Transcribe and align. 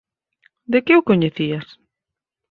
De 0.71 0.79
que 0.85 0.93
o 0.99 1.05
coñecías? 1.09 1.67